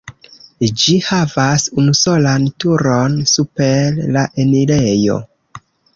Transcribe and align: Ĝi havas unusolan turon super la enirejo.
Ĝi 0.83 0.93
havas 1.07 1.65
unusolan 1.81 2.47
turon 2.65 3.19
super 3.33 4.01
la 4.17 4.25
enirejo. 4.45 5.21